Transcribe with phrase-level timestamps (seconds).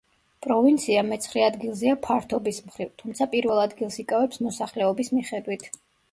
[0.43, 5.69] პროვინცია მეცხრე ადგილზეა ფართობის მხრივ, თუმცა პირველ ადგილს იკავებს მოსახლეობის მიხედვით.